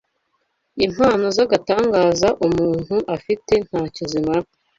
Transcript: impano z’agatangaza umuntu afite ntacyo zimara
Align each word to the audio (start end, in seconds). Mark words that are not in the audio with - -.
impano 0.85 1.25
z’agatangaza 1.35 2.29
umuntu 2.45 2.95
afite 3.15 3.53
ntacyo 3.67 4.03
zimara 4.11 4.47